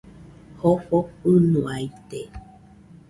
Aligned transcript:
Jofo 0.61 0.97
fɨnoaite 1.19 2.19